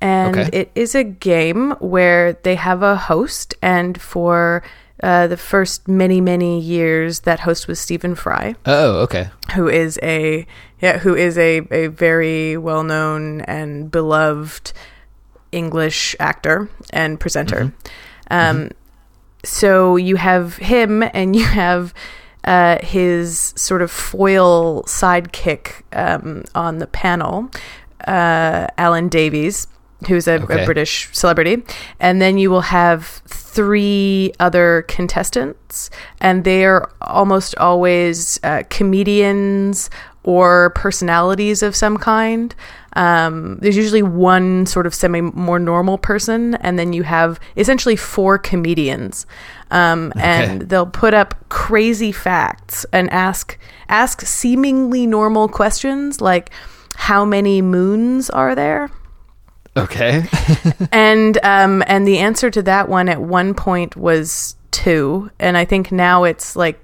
And 0.00 0.38
okay. 0.38 0.58
it 0.60 0.70
is 0.74 0.94
a 0.94 1.04
game 1.04 1.72
where 1.72 2.32
they 2.32 2.54
have 2.54 2.82
a 2.82 2.96
host, 2.96 3.54
and 3.60 4.00
for 4.00 4.62
uh, 5.02 5.26
the 5.26 5.36
first 5.36 5.86
many 5.86 6.22
many 6.22 6.58
years 6.58 7.20
that 7.20 7.40
host 7.40 7.68
was 7.68 7.78
Stephen 7.78 8.14
Fry. 8.14 8.54
Oh, 8.64 9.00
okay. 9.00 9.28
Who 9.54 9.68
is 9.68 9.98
a 10.02 10.46
yeah, 10.80 10.96
who 10.96 11.14
is 11.14 11.36
a 11.36 11.60
a 11.70 11.88
very 11.88 12.56
well 12.56 12.82
known 12.82 13.42
and 13.42 13.90
beloved 13.90 14.72
English 15.52 16.16
actor 16.20 16.68
and 16.90 17.18
presenter. 17.18 17.64
Mm-hmm. 18.30 18.32
Um, 18.32 18.56
mm-hmm. 18.56 18.68
so 19.44 19.96
you 19.96 20.16
have 20.16 20.56
him, 20.56 21.02
and 21.02 21.34
you 21.40 21.44
have. 21.44 21.94
Uh, 22.42 22.78
his 22.82 23.52
sort 23.54 23.82
of 23.82 23.90
foil 23.90 24.82
sidekick 24.84 25.82
um, 25.92 26.42
on 26.54 26.78
the 26.78 26.86
panel, 26.86 27.50
uh, 28.08 28.66
Alan 28.78 29.10
Davies, 29.10 29.66
who's 30.08 30.26
a, 30.26 30.42
okay. 30.42 30.62
a, 30.62 30.64
British 30.64 31.10
celebrity, 31.12 31.62
and 31.98 32.20
then 32.20 32.38
you 32.38 32.50
will 32.50 32.62
have 32.62 33.06
three 33.26 34.32
other 34.40 34.84
contestants, 34.88 35.90
and 36.20 36.44
they 36.44 36.64
are 36.64 36.90
almost 37.02 37.54
always 37.56 38.40
uh, 38.42 38.62
comedians 38.70 39.90
or 40.22 40.70
personalities 40.70 41.62
of 41.62 41.74
some 41.74 41.96
kind. 41.96 42.54
Um, 42.94 43.58
there's 43.60 43.76
usually 43.76 44.02
one 44.02 44.66
sort 44.66 44.86
of 44.86 44.94
semi 44.94 45.20
more 45.20 45.58
normal 45.58 45.98
person, 45.98 46.54
and 46.56 46.78
then 46.78 46.92
you 46.92 47.02
have 47.04 47.38
essentially 47.56 47.96
four 47.96 48.38
comedians, 48.38 49.26
um, 49.70 50.12
okay. 50.16 50.22
and 50.22 50.62
they'll 50.62 50.86
put 50.86 51.14
up 51.14 51.34
crazy 51.48 52.12
facts 52.12 52.84
and 52.92 53.10
ask 53.10 53.58
ask 53.88 54.22
seemingly 54.22 55.06
normal 55.06 55.48
questions 55.48 56.20
like, 56.20 56.50
"How 56.96 57.24
many 57.24 57.62
moons 57.62 58.28
are 58.30 58.54
there?" 58.54 58.90
Okay. 59.76 60.24
and 60.92 61.38
um 61.44 61.82
and 61.86 62.06
the 62.06 62.18
answer 62.18 62.50
to 62.50 62.62
that 62.62 62.88
one 62.88 63.08
at 63.08 63.20
one 63.20 63.54
point 63.54 63.96
was 63.96 64.56
2 64.72 65.30
and 65.38 65.56
I 65.56 65.64
think 65.64 65.92
now 65.92 66.24
it's 66.24 66.56
like 66.56 66.80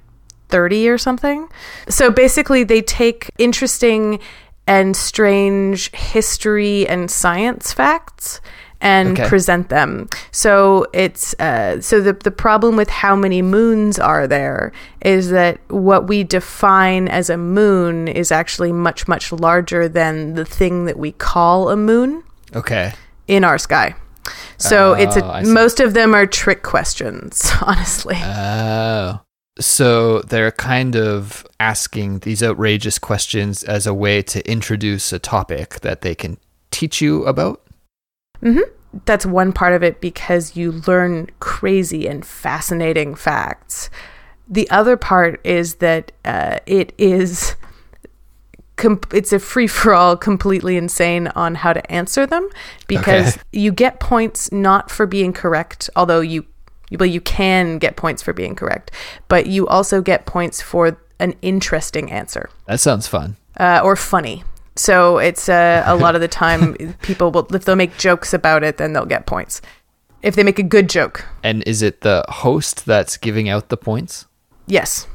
30 0.49 0.89
or 0.89 0.99
something. 0.99 1.49
So 1.89 2.11
basically 2.11 2.63
they 2.63 2.83
take 2.83 3.31
interesting 3.39 4.21
and 4.67 4.97
strange 4.97 5.91
history 5.93 6.87
and 6.89 7.11
science 7.11 7.73
facts 7.73 8.41
and 8.81 9.19
okay. 9.19 9.29
present 9.29 9.69
them. 9.69 10.09
So 10.31 10.87
it's 10.93 11.35
uh, 11.35 11.81
so 11.81 12.01
the 12.01 12.13
the 12.13 12.31
problem 12.31 12.77
with 12.77 12.91
how 12.91 13.17
many 13.17 13.43
moons 13.43 13.99
are 13.99 14.27
there 14.27 14.73
is 15.03 15.31
that 15.31 15.59
what 15.71 16.09
we 16.09 16.25
define 16.25 17.09
as 17.09 17.31
a 17.31 17.37
moon 17.37 18.09
is 18.09 18.31
actually 18.31 18.73
much 18.73 19.09
much 19.09 19.33
larger 19.33 19.89
than 19.89 20.35
the 20.35 20.45
thing 20.45 20.85
that 20.87 20.99
we 20.99 21.13
call 21.13 21.71
a 21.71 21.77
moon. 21.77 22.23
Okay. 22.55 22.93
In 23.27 23.45
our 23.45 23.59
sky. 23.59 23.95
So 24.59 24.91
oh, 24.91 24.95
it's 24.95 25.17
a, 25.17 25.43
most 25.45 25.81
of 25.81 25.95
them 25.95 26.15
are 26.15 26.27
trick 26.27 26.63
questions, 26.63 27.51
honestly. 27.63 28.17
Oh. 28.19 29.21
So 29.59 30.21
they're 30.21 30.53
kind 30.53 30.97
of 30.97 31.47
asking 31.59 32.21
these 32.21 32.43
outrageous 32.43 32.99
questions 32.99 33.63
as 33.63 33.87
a 33.87 33.95
way 33.95 34.21
to 34.23 34.47
introduce 34.51 35.13
a 35.13 35.19
topic 35.19 35.81
that 35.81 36.03
they 36.03 36.15
can 36.15 36.37
teach 36.71 37.01
you 37.01 37.25
about? 37.25 37.63
Mhm. 38.43 38.63
That's 39.07 39.25
one 39.27 39.53
part 39.53 39.73
of 39.73 39.83
it 39.83 40.01
because 40.01 40.57
you 40.57 40.73
learn 40.87 41.29
crazy 41.41 42.07
and 42.07 42.25
fascinating 42.25 43.15
facts. 43.15 43.89
The 44.49 44.69
other 44.71 44.97
part 44.97 45.41
is 45.45 45.77
that 45.77 46.13
uh, 46.25 46.59
it 46.67 46.93
is 46.99 47.57
com- 48.77 49.01
it's 49.13 49.33
a 49.33 49.39
free 49.39 49.67
for 49.67 49.95
all, 49.95 50.17
completely 50.17 50.77
insane 50.77 51.29
on 51.29 51.55
how 51.57 51.73
to 51.73 51.91
answer 51.91 52.27
them 52.27 52.49
because 52.87 53.35
Okay. 53.37 53.43
you 53.53 53.73
get 53.73 54.01
points 54.01 54.53
not 54.53 54.91
for 54.91 55.07
being 55.07 55.33
correct, 55.33 55.89
although 55.97 56.21
you 56.21 56.45
well 56.93 57.07
you 57.07 57.21
can 57.21 57.79
get 57.79 57.97
points 57.97 58.23
for 58.23 58.33
being 58.33 58.55
correct, 58.55 58.91
but 59.29 59.47
you 59.47 59.67
also 59.69 60.01
get 60.03 60.27
points 60.27 60.61
for 60.63 60.97
an 61.19 61.35
interesting 61.43 62.11
answer 62.13 62.49
That 62.67 62.81
sounds 62.81 63.07
fun. 63.09 63.37
uh, 63.59 63.81
or 63.83 63.97
funny. 63.97 64.45
So 64.77 65.17
it's 65.19 65.49
uh, 65.49 65.83
a 65.87 65.97
lot 65.97 66.15
of 66.15 66.21
the 66.21 66.29
time 66.29 66.75
people 67.03 67.31
will 67.33 67.47
if 67.55 67.65
they'll 67.65 67.77
make 67.77 67.97
jokes 67.99 68.35
about 68.35 68.63
it, 68.63 68.77
then 68.77 68.93
they'll 68.93 69.07
get 69.07 69.27
points. 69.27 69.63
If 70.23 70.35
they 70.35 70.43
make 70.43 70.59
a 70.59 70.63
good 70.63 70.89
joke, 70.91 71.25
And 71.43 71.63
is 71.67 71.83
it 71.83 72.01
the 72.03 72.25
host 72.29 72.85
that's 72.85 73.17
giving 73.17 73.49
out 73.49 73.69
the 73.69 73.77
points? 73.77 74.27
yes, 74.67 75.07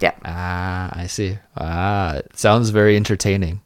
yeah, 0.00 0.12
Ah, 0.24 0.90
I 0.94 1.06
see. 1.06 1.38
Ah, 1.56 2.14
it 2.16 2.38
sounds 2.38 2.70
very 2.70 2.96
entertaining. 2.96 3.60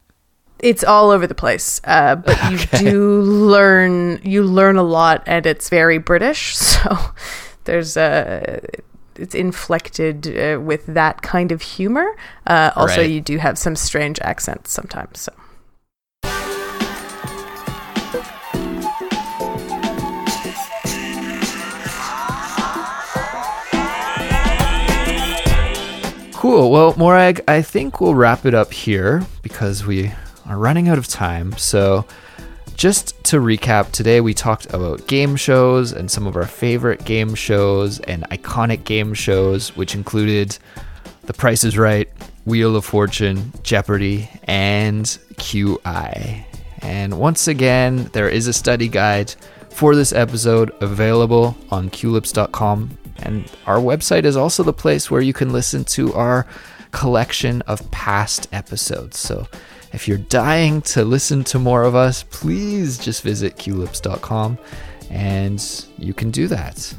it's 0.59 0.83
all 0.83 1.11
over 1.11 1.27
the 1.27 1.35
place. 1.35 1.79
Uh, 1.83 2.15
but 2.15 2.37
you 2.51 2.57
do 2.79 3.21
learn 3.21 4.19
you 4.23 4.43
learn 4.43 4.75
a 4.77 4.83
lot, 4.83 5.23
and 5.27 5.45
it's 5.45 5.69
very 5.69 5.97
British. 5.97 6.55
So 6.57 6.97
there's 7.67 7.95
a 7.97 8.59
it's 9.15 9.35
inflected 9.35 10.27
uh, 10.27 10.59
with 10.59 10.85
that 10.87 11.21
kind 11.21 11.51
of 11.51 11.61
humor. 11.61 12.07
Uh, 12.45 12.71
also, 12.75 13.01
Right. 13.01 13.09
you 13.09 13.21
do 13.21 13.37
have 13.37 13.57
some 13.57 13.75
strange 13.75 14.19
accents 14.21 14.71
sometimes. 14.71 15.19
So. 15.21 15.33
Cool. 26.33 26.69
Well, 26.69 26.93
Morag, 26.97 27.41
I 27.47 27.63
think 27.63 27.99
we'll 27.99 28.13
wrap 28.13 28.45
it 28.45 28.53
up 28.53 28.71
here 28.71 29.23
because 29.41 29.85
we 29.87 30.11
are 30.45 30.57
running 30.57 30.87
out 30.87 30.99
of 30.99 31.07
time. 31.07 31.53
So, 31.57 32.05
just 32.77 33.21
to 33.23 33.37
recap, 33.37 33.91
today 33.91 34.21
we 34.21 34.35
talked 34.35 34.67
about 34.71 35.07
game 35.07 35.35
shows 35.35 35.91
and 35.91 36.09
some 36.09 36.27
of 36.27 36.35
our 36.35 36.45
favorite 36.45 37.03
game 37.05 37.33
shows 37.33 37.99
and 38.01 38.23
iconic 38.29 38.83
game 38.83 39.15
shows, 39.15 39.75
which 39.75 39.95
included 39.95 40.55
The 41.23 41.33
Price 41.33 41.63
is 41.63 41.75
Right, 41.75 42.07
Wheel 42.45 42.75
of 42.75 42.85
Fortune, 42.85 43.51
Jeopardy, 43.63 44.29
and 44.43 45.05
QI. 45.37 46.45
And 46.83 47.19
once 47.19 47.47
again, 47.47 48.11
there 48.13 48.29
is 48.29 48.45
a 48.45 48.53
study 48.53 48.87
guide 48.87 49.33
for 49.71 49.95
this 49.95 50.13
episode 50.13 50.71
available 50.79 51.57
on 51.71 51.89
culips.com. 51.89 52.95
And 53.17 53.51
our 53.65 53.79
website 53.79 54.23
is 54.23 54.37
also 54.37 54.61
the 54.61 54.71
place 54.71 55.09
where 55.09 55.21
you 55.21 55.33
can 55.33 55.51
listen 55.51 55.83
to 55.85 56.13
our 56.13 56.45
collection 56.91 57.63
of 57.63 57.89
past 57.89 58.47
episodes. 58.53 59.17
So 59.17 59.47
if 59.93 60.07
you're 60.07 60.17
dying 60.17 60.81
to 60.81 61.03
listen 61.05 61.43
to 61.45 61.59
more 61.59 61.83
of 61.83 61.95
us, 61.95 62.23
please 62.23 62.97
just 62.97 63.23
visit 63.23 63.57
culips.com 63.57 64.57
and 65.09 65.85
you 65.97 66.13
can 66.13 66.31
do 66.31 66.47
that. 66.47 66.93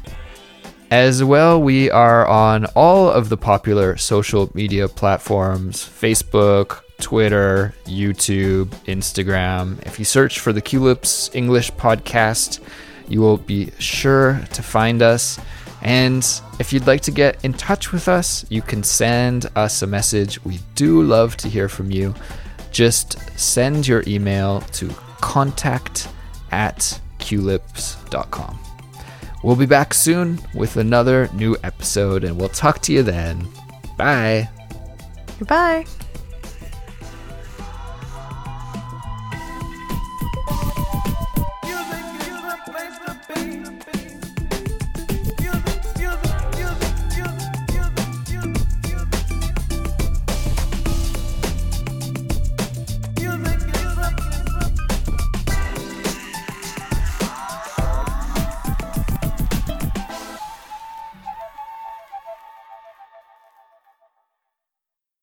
As 0.91 1.23
well, 1.23 1.61
we 1.61 1.91
are 1.91 2.25
on 2.27 2.65
all 2.75 3.09
of 3.09 3.29
the 3.29 3.37
popular 3.37 3.95
social 3.97 4.49
media 4.55 4.87
platforms 4.87 5.77
Facebook, 5.77 6.81
Twitter, 6.99 7.75
YouTube, 7.85 8.69
Instagram. 8.85 9.79
If 9.85 9.99
you 9.99 10.05
search 10.05 10.39
for 10.39 10.51
the 10.51 10.61
Culips 10.61 11.33
English 11.35 11.71
podcast, 11.73 12.59
you 13.07 13.21
will 13.21 13.37
be 13.37 13.71
sure 13.77 14.41
to 14.53 14.63
find 14.63 15.01
us. 15.01 15.39
And 15.81 16.25
if 16.59 16.73
you'd 16.73 16.87
like 16.87 17.01
to 17.01 17.11
get 17.11 17.43
in 17.45 17.53
touch 17.53 17.91
with 17.91 18.07
us, 18.07 18.45
you 18.49 18.61
can 18.61 18.83
send 18.83 19.45
us 19.55 19.81
a 19.81 19.87
message. 19.87 20.43
We 20.43 20.59
do 20.75 21.03
love 21.03 21.37
to 21.37 21.47
hear 21.47 21.69
from 21.69 21.91
you. 21.91 22.13
Just 22.71 23.19
send 23.39 23.87
your 23.87 24.03
email 24.07 24.61
to 24.73 24.89
contact 25.21 26.07
at 26.51 26.99
culips.com. 27.19 28.59
We'll 29.43 29.55
be 29.55 29.65
back 29.65 29.93
soon 29.93 30.39
with 30.53 30.77
another 30.77 31.29
new 31.33 31.55
episode, 31.63 32.23
and 32.23 32.37
we'll 32.37 32.49
talk 32.49 32.79
to 32.83 32.93
you 32.93 33.03
then. 33.03 33.47
Bye. 33.97 34.49
Goodbye. 35.37 35.85